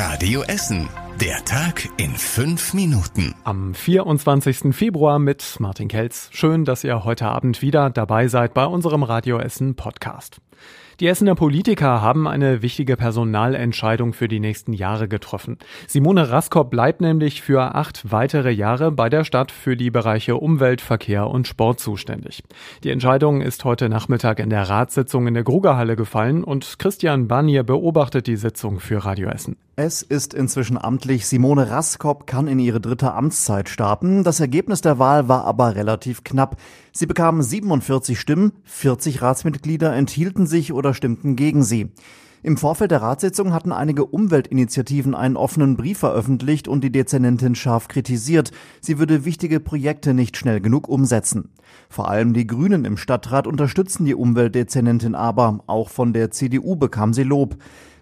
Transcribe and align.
Radio 0.00 0.42
Essen. 0.42 0.88
Der 1.20 1.44
Tag 1.44 1.88
in 1.96 2.12
fünf 2.12 2.72
Minuten. 2.72 3.34
Am 3.42 3.74
24. 3.74 4.72
Februar 4.72 5.18
mit 5.18 5.56
Martin 5.58 5.88
Kelz. 5.88 6.28
Schön, 6.30 6.64
dass 6.64 6.84
ihr 6.84 7.02
heute 7.02 7.26
Abend 7.26 7.62
wieder 7.62 7.90
dabei 7.90 8.28
seid 8.28 8.54
bei 8.54 8.64
unserem 8.64 9.02
Radio 9.02 9.40
Essen 9.40 9.74
Podcast. 9.74 10.40
Die 11.00 11.06
Essener 11.06 11.36
Politiker 11.36 12.02
haben 12.02 12.26
eine 12.26 12.60
wichtige 12.60 12.96
Personalentscheidung 12.96 14.12
für 14.12 14.26
die 14.26 14.40
nächsten 14.40 14.72
Jahre 14.72 15.06
getroffen. 15.06 15.56
Simone 15.86 16.28
Raskop 16.28 16.70
bleibt 16.70 17.00
nämlich 17.00 17.40
für 17.40 17.76
acht 17.76 18.10
weitere 18.10 18.50
Jahre 18.50 18.90
bei 18.90 19.08
der 19.08 19.22
Stadt 19.22 19.52
für 19.52 19.76
die 19.76 19.92
Bereiche 19.92 20.34
Umwelt, 20.34 20.80
Verkehr 20.80 21.28
und 21.28 21.46
Sport 21.46 21.78
zuständig. 21.78 22.42
Die 22.82 22.90
Entscheidung 22.90 23.42
ist 23.42 23.64
heute 23.64 23.88
Nachmittag 23.88 24.40
in 24.40 24.50
der 24.50 24.68
Ratssitzung 24.68 25.28
in 25.28 25.34
der 25.34 25.44
Grugerhalle 25.44 25.94
gefallen 25.94 26.42
und 26.42 26.80
Christian 26.80 27.28
Barnier 27.28 27.62
beobachtet 27.62 28.26
die 28.26 28.36
Sitzung 28.36 28.80
für 28.80 29.04
Radio 29.04 29.28
Essen. 29.28 29.56
Es 29.80 30.02
ist 30.02 30.34
inzwischen 30.34 30.76
amtlich. 30.76 31.28
Simone 31.28 31.70
Raskop 31.70 32.26
kann 32.26 32.48
in 32.48 32.58
ihre 32.58 32.80
dritte 32.80 33.14
Amtszeit 33.14 33.68
starten. 33.68 34.24
Das 34.24 34.40
Ergebnis 34.40 34.80
der 34.80 34.98
Wahl 34.98 35.28
war 35.28 35.44
aber 35.44 35.76
relativ 35.76 36.24
knapp. 36.24 36.56
Sie 36.90 37.06
bekamen 37.06 37.44
47 37.44 38.18
Stimmen, 38.18 38.50
40 38.64 39.22
Ratsmitglieder 39.22 39.94
enthielten 39.94 40.47
sich 40.48 40.72
oder 40.72 40.92
stimmten 40.94 41.36
gegen 41.36 41.62
sie. 41.62 41.92
Im 42.42 42.56
Vorfeld 42.56 42.92
der 42.92 43.02
Ratssitzung 43.02 43.52
hatten 43.52 43.72
einige 43.72 44.04
Umweltinitiativen 44.04 45.14
einen 45.14 45.36
offenen 45.36 45.76
Brief 45.76 45.98
veröffentlicht 45.98 46.68
und 46.68 46.84
die 46.84 46.92
Dezernentin 46.92 47.56
scharf 47.56 47.88
kritisiert. 47.88 48.52
Sie 48.80 49.00
würde 49.00 49.24
wichtige 49.24 49.58
Projekte 49.58 50.14
nicht 50.14 50.36
schnell 50.36 50.60
genug 50.60 50.88
umsetzen. 50.88 51.50
Vor 51.88 52.08
allem 52.08 52.34
die 52.34 52.46
Grünen 52.46 52.84
im 52.84 52.96
Stadtrat 52.96 53.48
unterstützen 53.48 54.04
die 54.04 54.14
Umweltdezernentin 54.14 55.16
aber. 55.16 55.64
Auch 55.66 55.88
von 55.88 56.12
der 56.12 56.30
CDU 56.30 56.76
bekam 56.76 57.12
sie 57.12 57.24
Lob. 57.24 57.56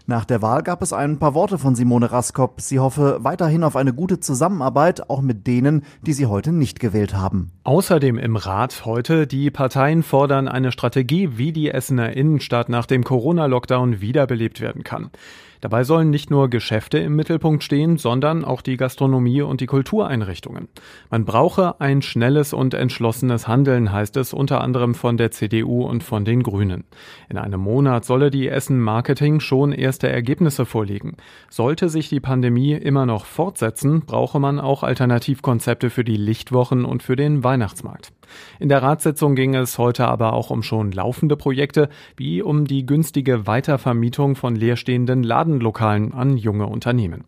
Nach 0.08 0.24
der 0.24 0.40
Wahl 0.40 0.62
gab 0.62 0.82
es 0.82 0.92
ein 0.92 1.18
paar 1.18 1.34
Worte 1.34 1.58
von 1.58 1.74
Simone 1.74 2.12
Raskop. 2.12 2.60
Sie 2.60 2.78
hoffe 2.78 3.18
weiterhin 3.22 3.64
auf 3.64 3.74
eine 3.74 3.92
gute 3.92 4.20
Zusammenarbeit, 4.20 5.10
auch 5.10 5.20
mit 5.20 5.48
denen, 5.48 5.82
die 6.02 6.12
sie 6.12 6.26
heute 6.26 6.52
nicht 6.52 6.78
gewählt 6.78 7.14
haben. 7.14 7.50
Außerdem 7.64 8.16
im 8.16 8.36
Rat 8.36 8.84
heute, 8.84 9.26
die 9.26 9.50
Parteien 9.50 10.04
fordern 10.04 10.46
eine 10.46 10.70
Strategie, 10.70 11.30
wie 11.38 11.52
die 11.52 11.72
Essener 11.72 12.16
Innenstadt 12.16 12.68
nach 12.68 12.86
dem 12.86 13.02
Corona-Lockdown 13.02 14.00
wiederbelebt 14.00 14.60
werden 14.60 14.84
kann. 14.84 15.10
Dabei 15.60 15.84
sollen 15.84 16.10
nicht 16.10 16.30
nur 16.30 16.50
Geschäfte 16.50 16.98
im 16.98 17.16
Mittelpunkt 17.16 17.62
stehen, 17.62 17.96
sondern 17.96 18.44
auch 18.44 18.62
die 18.62 18.76
Gastronomie 18.76 19.42
und 19.42 19.60
die 19.60 19.66
Kultureinrichtungen. 19.66 20.68
Man 21.10 21.24
brauche 21.24 21.80
ein 21.80 22.02
schnelles 22.02 22.52
und 22.52 22.74
entschlossenes 22.74 23.48
Handeln, 23.48 23.92
heißt 23.92 24.16
es 24.16 24.32
unter 24.32 24.60
anderem 24.60 24.94
von 24.94 25.16
der 25.16 25.30
CDU 25.30 25.84
und 25.84 26.02
von 26.02 26.24
den 26.24 26.42
Grünen. 26.42 26.84
In 27.28 27.38
einem 27.38 27.60
Monat 27.60 28.04
solle 28.04 28.30
die 28.30 28.48
Essen 28.48 28.80
Marketing 28.80 29.40
schon 29.40 29.72
erste 29.72 30.08
Ergebnisse 30.08 30.66
vorlegen. 30.66 31.16
Sollte 31.48 31.88
sich 31.88 32.08
die 32.08 32.20
Pandemie 32.20 32.72
immer 32.72 33.06
noch 33.06 33.24
fortsetzen, 33.24 34.02
brauche 34.06 34.40
man 34.40 34.60
auch 34.60 34.82
Alternativkonzepte 34.82 35.90
für 35.90 36.04
die 36.04 36.16
Lichtwochen 36.16 36.84
und 36.84 37.02
für 37.02 37.16
den 37.16 37.44
Weihnachtsmarkt. 37.44 38.12
In 38.58 38.68
der 38.68 38.82
Ratssitzung 38.82 39.34
ging 39.34 39.54
es 39.54 39.78
heute 39.78 40.08
aber 40.08 40.32
auch 40.32 40.50
um 40.50 40.62
schon 40.62 40.92
laufende 40.92 41.36
Projekte, 41.36 41.88
wie 42.16 42.42
um 42.42 42.64
die 42.64 42.86
günstige 42.86 43.46
Weitervermietung 43.46 44.36
von 44.36 44.56
leerstehenden 44.56 45.22
Ladenlokalen 45.22 46.12
an 46.12 46.36
junge 46.36 46.66
Unternehmen. 46.66 47.24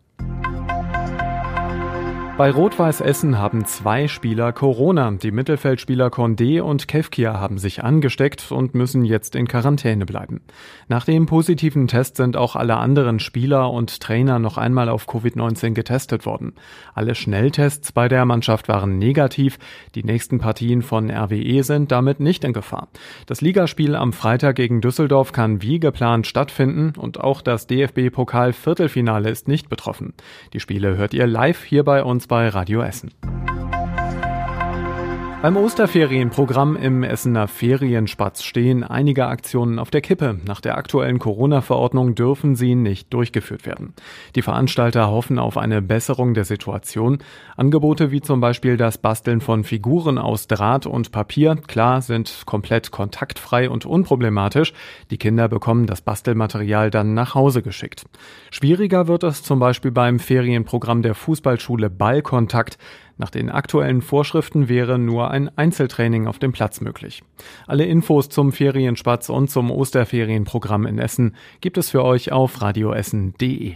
Bei 2.39 2.51
Rot-Weiß 2.51 3.01
Essen 3.01 3.37
haben 3.37 3.65
zwei 3.65 4.07
Spieler 4.07 4.53
Corona. 4.53 5.11
Die 5.11 5.31
Mittelfeldspieler 5.31 6.07
Condé 6.07 6.61
und 6.61 6.87
Kevkia 6.87 7.37
haben 7.37 7.57
sich 7.57 7.83
angesteckt 7.83 8.49
und 8.53 8.73
müssen 8.73 9.03
jetzt 9.03 9.35
in 9.35 9.45
Quarantäne 9.45 10.05
bleiben. 10.05 10.39
Nach 10.87 11.03
dem 11.03 11.25
positiven 11.25 11.89
Test 11.89 12.15
sind 12.15 12.37
auch 12.37 12.55
alle 12.55 12.77
anderen 12.77 13.19
Spieler 13.19 13.69
und 13.69 13.99
Trainer 13.99 14.39
noch 14.39 14.57
einmal 14.57 14.87
auf 14.87 15.05
Covid-19 15.05 15.71
getestet 15.71 16.25
worden. 16.25 16.53
Alle 16.93 17.13
Schnelltests 17.13 17.91
bei 17.91 18.07
der 18.07 18.23
Mannschaft 18.23 18.69
waren 18.69 18.97
negativ. 18.97 19.59
Die 19.93 20.05
nächsten 20.05 20.39
Partien 20.39 20.81
von 20.81 21.11
RWE 21.11 21.61
sind 21.63 21.91
damit 21.91 22.21
nicht 22.21 22.45
in 22.45 22.53
Gefahr. 22.53 22.87
Das 23.25 23.41
Ligaspiel 23.41 23.97
am 23.97 24.13
Freitag 24.13 24.55
gegen 24.55 24.79
Düsseldorf 24.79 25.33
kann 25.33 25.61
wie 25.61 25.81
geplant 25.81 26.25
stattfinden 26.25 26.93
und 26.97 27.19
auch 27.19 27.41
das 27.41 27.67
DFB-Pokal-Viertelfinale 27.67 29.29
ist 29.29 29.49
nicht 29.49 29.67
betroffen. 29.67 30.13
Die 30.53 30.61
Spiele 30.61 30.95
hört 30.95 31.13
ihr 31.13 31.27
live 31.27 31.65
hier 31.65 31.83
bei 31.83 32.01
uns 32.01 32.28
bei 32.29 32.47
Radio 32.47 32.81
Essen. 32.81 33.11
Beim 35.41 35.55
Osterferienprogramm 35.55 36.75
im 36.75 37.01
Essener 37.01 37.47
Ferienspatz 37.47 38.43
stehen 38.43 38.83
einige 38.83 39.27
Aktionen 39.27 39.79
auf 39.79 39.89
der 39.89 40.01
Kippe. 40.01 40.37
Nach 40.45 40.59
der 40.59 40.77
aktuellen 40.77 41.17
Corona-Verordnung 41.17 42.13
dürfen 42.13 42.57
sie 42.57 42.75
nicht 42.75 43.13
durchgeführt 43.13 43.65
werden. 43.65 43.93
Die 44.35 44.41
Veranstalter 44.41 45.09
hoffen 45.09 45.39
auf 45.39 45.57
eine 45.57 45.81
Besserung 45.81 46.33
der 46.33 46.43
Situation. 46.43 47.19
Angebote 47.55 48.11
wie 48.11 48.19
zum 48.19 48.41
Beispiel 48.41 48.75
das 48.75 48.97
Basteln 48.97 49.39
von 49.39 49.63
Figuren 49.63 50.17
aus 50.17 50.47
Draht 50.47 50.85
und 50.85 51.13
Papier, 51.13 51.55
klar, 51.55 52.01
sind 52.01 52.43
komplett 52.45 52.91
kontaktfrei 52.91 53.69
und 53.69 53.85
unproblematisch. 53.85 54.73
Die 55.09 55.17
Kinder 55.17 55.47
bekommen 55.47 55.85
das 55.85 56.01
Bastelmaterial 56.01 56.89
dann 56.89 57.13
nach 57.13 57.33
Hause 57.33 57.61
geschickt. 57.61 58.03
Schwieriger 58.51 59.07
wird 59.07 59.23
es 59.23 59.41
zum 59.41 59.59
Beispiel 59.59 59.91
beim 59.91 60.19
Ferienprogramm 60.19 61.01
der 61.01 61.15
Fußballschule 61.15 61.89
Ballkontakt. 61.89 62.77
Nach 63.19 63.29
den 63.29 63.49
aktuellen 63.49 64.01
Vorschriften 64.01 64.69
wäre 64.69 64.97
nur 64.97 65.29
ein 65.29 65.55
Einzeltraining 65.57 66.25
auf 66.25 66.39
dem 66.39 66.53
Platz 66.53 66.79
möglich. 66.79 67.21
Alle 67.67 67.83
Infos 67.83 68.29
zum 68.29 68.53
Ferienspatz 68.53 69.27
und 69.29 69.51
zum 69.51 69.71
Osterferienprogramm 69.71 70.87
in 70.87 70.99
Essen 70.99 71.35
gibt 71.59 71.77
es 71.77 71.89
für 71.89 72.05
euch 72.05 72.31
auf 72.31 72.61
radioessen.de. 72.61 73.75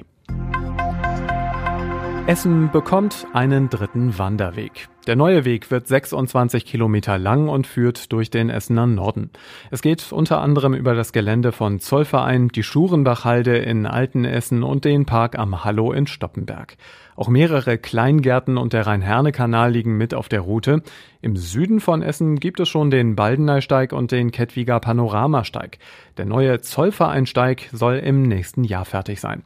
Essen 2.26 2.72
bekommt 2.72 3.28
einen 3.34 3.70
dritten 3.70 4.18
Wanderweg. 4.18 4.88
Der 5.08 5.18
neue 5.18 5.44
Weg 5.44 5.72
wird 5.72 5.90
26 5.90 6.64
Kilometer 6.64 7.18
lang 7.18 7.50
und 7.50 7.68
führt 7.68 8.14
durch 8.14 8.30
den 8.30 8.50
Essener 8.50 8.88
Norden. 8.88 9.30
Es 9.72 9.82
geht 9.82 10.14
unter 10.14 10.40
anderem 10.40 10.74
über 10.74 10.94
das 10.96 11.12
Gelände 11.12 11.52
von 11.52 11.82
Zollverein, 11.82 12.48
die 12.48 12.64
Schurenbachhalde 12.64 13.58
in 13.58 13.86
Altenessen 13.86 14.64
und 14.64 14.86
den 14.86 15.06
Park 15.06 15.38
am 15.38 15.66
Hallo 15.66 15.92
in 15.92 16.08
Stoppenberg. 16.08 16.78
Auch 17.18 17.28
mehrere 17.28 17.78
Kleingärten 17.78 18.58
und 18.58 18.72
der 18.72 18.88
Rhein-Herne-Kanal 18.88 19.74
liegen 19.74 19.98
mit 19.98 20.14
auf 20.14 20.30
der 20.30 20.42
Route. 20.42 20.82
Im 21.22 21.36
Süden 21.36 21.82
von 21.82 22.02
Essen 22.02 22.40
gibt 22.40 22.62
es 22.62 22.70
schon 22.70 22.90
den 22.90 23.18
Baldeneysteig 23.18 23.92
und 23.92 24.14
den 24.14 24.32
Kettwiger 24.32 24.80
Panoramasteig. 24.80 25.78
Der 26.16 26.26
neue 26.26 26.62
Zollvereinsteig 26.62 27.70
soll 27.74 27.96
im 27.96 28.24
nächsten 28.24 28.64
Jahr 28.64 28.86
fertig 28.86 29.20
sein. 29.20 29.44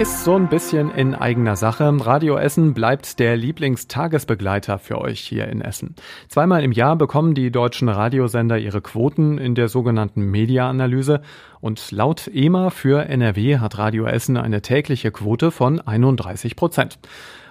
Ist 0.00 0.24
so 0.24 0.34
ein 0.34 0.48
bisschen 0.48 0.90
in 0.90 1.14
eigener 1.14 1.56
Sache. 1.56 1.94
Radio 2.00 2.38
Essen 2.38 2.72
bleibt 2.72 3.18
der 3.18 3.36
Lieblingstagesbegleiter 3.36 4.78
für 4.78 4.98
euch 4.98 5.20
hier 5.20 5.46
in 5.48 5.60
Essen. 5.60 5.94
Zweimal 6.28 6.64
im 6.64 6.72
Jahr 6.72 6.96
bekommen 6.96 7.34
die 7.34 7.50
deutschen 7.50 7.90
Radiosender 7.90 8.56
ihre 8.56 8.80
Quoten 8.80 9.36
in 9.36 9.54
der 9.54 9.68
sogenannten 9.68 10.22
Media-Analyse 10.22 11.20
und 11.60 11.90
laut 11.90 12.28
EMA 12.28 12.70
für 12.70 13.04
NRW 13.10 13.58
hat 13.58 13.76
Radio 13.76 14.06
Essen 14.06 14.38
eine 14.38 14.62
tägliche 14.62 15.10
Quote 15.10 15.50
von 15.50 15.82
31 15.82 16.56
Prozent. 16.56 16.98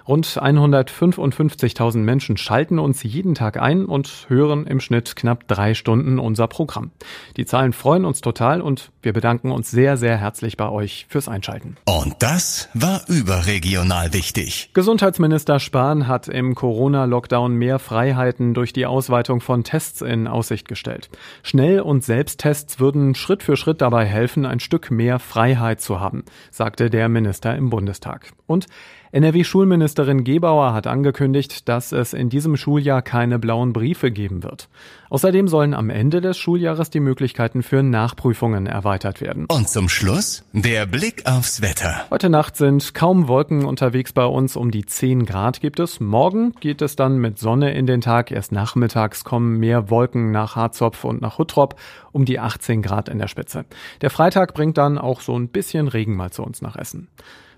Rund 0.06 0.26
155.000 0.26 1.98
Menschen 1.98 2.36
schalten 2.36 2.78
uns 2.78 3.02
jeden 3.02 3.34
Tag 3.34 3.60
ein 3.60 3.84
und 3.84 4.26
hören 4.28 4.66
im 4.66 4.80
Schnitt 4.80 5.16
knapp 5.16 5.46
drei 5.48 5.74
Stunden 5.74 6.18
unser 6.18 6.46
Programm. 6.48 6.90
Die 7.36 7.44
Zahlen 7.44 7.72
freuen 7.72 8.04
uns 8.04 8.20
total 8.20 8.60
und 8.60 8.90
wir 9.02 9.12
bedanken 9.12 9.50
uns 9.50 9.70
sehr, 9.70 9.96
sehr 9.96 10.16
herzlich 10.16 10.56
bei 10.56 10.68
euch 10.68 11.06
fürs 11.08 11.28
Einschalten. 11.28 11.76
Und 11.84 12.16
das 12.20 12.68
war 12.74 13.02
überregional 13.08 14.12
wichtig. 14.12 14.70
Gesundheitsminister 14.74 15.60
Spahn 15.60 16.06
hat 16.06 16.28
im 16.28 16.54
Corona-Lockdown 16.54 17.54
mehr 17.54 17.78
Freiheiten 17.78 18.54
durch 18.54 18.72
die 18.72 18.86
Ausweitung 18.86 19.40
von 19.40 19.64
Tests 19.64 20.02
in 20.02 20.26
Aussicht 20.26 20.68
gestellt. 20.68 21.10
Schnell- 21.42 21.80
und 21.80 22.04
Selbsttests 22.04 22.80
würden 22.80 23.14
Schritt 23.14 23.42
für 23.42 23.56
Schritt 23.56 23.80
dabei 23.80 24.06
helfen, 24.06 24.46
ein 24.46 24.60
Stück 24.60 24.90
mehr 24.90 25.18
Freiheit 25.18 25.80
zu 25.80 26.00
haben, 26.00 26.24
sagte 26.50 26.90
der 26.90 27.08
Minister 27.08 27.54
im 27.56 27.70
Bundestag. 27.70 28.32
Und 28.46 28.66
NRW-Schulministerin 29.12 30.22
Gebauer 30.22 30.72
hat 30.72 30.86
angekündigt, 30.86 31.68
dass 31.68 31.90
es 31.90 32.12
in 32.12 32.28
diesem 32.28 32.56
Schuljahr 32.56 33.02
keine 33.02 33.40
blauen 33.40 33.72
Briefe 33.72 34.12
geben 34.12 34.44
wird. 34.44 34.68
Außerdem 35.08 35.48
sollen 35.48 35.74
am 35.74 35.90
Ende 35.90 36.20
des 36.20 36.38
Schuljahres 36.38 36.90
die 36.90 37.00
Möglichkeiten 37.00 37.64
für 37.64 37.82
Nachprüfungen 37.82 38.68
erweitert 38.68 39.20
werden. 39.20 39.46
Und 39.46 39.68
zum 39.68 39.88
Schluss 39.88 40.44
der 40.52 40.86
Blick 40.86 41.26
aufs 41.26 41.60
Wetter. 41.60 42.06
Heute 42.10 42.30
Nacht 42.30 42.56
sind 42.56 42.94
kaum 42.94 43.26
Wolken 43.26 43.64
unterwegs 43.64 44.12
bei 44.12 44.24
uns. 44.24 44.54
Um 44.54 44.70
die 44.70 44.86
10 44.86 45.26
Grad 45.26 45.60
gibt 45.60 45.80
es. 45.80 45.98
Morgen 45.98 46.52
geht 46.60 46.80
es 46.80 46.94
dann 46.94 47.18
mit 47.18 47.40
Sonne 47.40 47.72
in 47.72 47.86
den 47.86 48.02
Tag. 48.02 48.30
Erst 48.30 48.52
nachmittags 48.52 49.24
kommen 49.24 49.58
mehr 49.58 49.90
Wolken 49.90 50.30
nach 50.30 50.54
Harzopf 50.54 51.02
und 51.02 51.20
nach 51.20 51.38
Huttrop 51.38 51.74
um 52.12 52.24
die 52.24 52.38
18 52.38 52.80
Grad 52.80 53.08
in 53.08 53.18
der 53.18 53.26
Spitze. 53.26 53.64
Der 54.02 54.10
Freitag 54.10 54.54
bringt 54.54 54.78
dann 54.78 54.98
auch 54.98 55.20
so 55.20 55.36
ein 55.36 55.48
bisschen 55.48 55.88
Regen 55.88 56.14
mal 56.14 56.30
zu 56.30 56.44
uns 56.44 56.62
nach 56.62 56.76
Essen. 56.76 57.08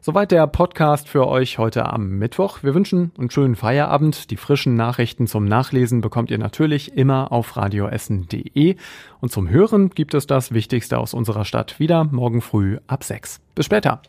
Soweit 0.05 0.33
der 0.33 0.49
Podcast 0.49 1.09
für 1.09 1.29
euch 1.29 1.59
heute 1.59 1.87
am 1.87 2.19
Mittwoch. 2.19 2.65
Wir 2.65 2.75
wünschen 2.75 3.13
einen 3.17 3.31
schönen 3.31 3.55
Feierabend. 3.55 4.33
Die 4.33 4.37
frischen 4.37 4.75
Nachrichten 4.75 5.29
zum 5.29 5.45
Nachlesen 5.45 6.01
bekommt 6.01 6.33
ihr 6.33 6.39
natürlich 6.39 6.97
immer 6.97 7.31
auf 7.31 7.57
radioessen.de. 7.57 8.75
Und 9.21 9.31
zum 9.31 9.49
Hören 9.49 9.91
gibt 9.91 10.15
es 10.15 10.27
das 10.27 10.51
Wichtigste 10.51 10.99
aus 10.99 11.15
unserer 11.15 11.45
Stadt 11.45 11.79
wieder 11.79 12.03
morgen 12.03 12.41
früh 12.41 12.79
ab 12.89 13.05
6. 13.05 13.39
Bis 13.55 13.67
später. 13.67 14.03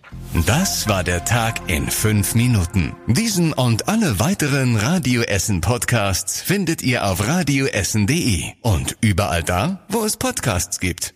Das 0.48 0.90
war 0.90 1.04
der 1.04 1.26
Tag 1.26 1.70
in 1.70 1.88
fünf 1.88 2.34
Minuten. 2.34 2.96
Diesen 3.06 3.54
und 3.54 3.88
alle 3.88 4.20
weiteren 4.20 4.78
Radio 4.78 5.22
Essen 5.22 5.62
Podcasts 5.62 6.42
findet 6.42 6.82
ihr 6.82 7.06
auf 7.06 7.28
radioessen.de 7.28 8.46
und 8.62 8.98
überall 9.02 9.44
da, 9.44 9.82
wo 9.90 10.04
es 10.04 10.18
Podcasts 10.18 10.80
gibt. 10.80 11.12